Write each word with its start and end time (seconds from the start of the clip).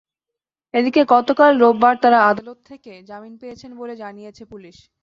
এদিকে 0.73 1.01
গতকাল 1.11 1.51
রোববার 1.57 1.95
তাঁরা 2.01 2.19
আদালত 2.29 2.59
থেকে 2.65 2.91
জামিন 3.09 3.33
পেয়েছেন 3.41 3.71
বলে 3.77 3.93
জানিয়েছে 3.95 4.43
পুলিশ। 4.45 4.77